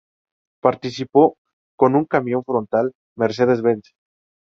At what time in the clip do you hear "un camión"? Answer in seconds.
1.93-2.43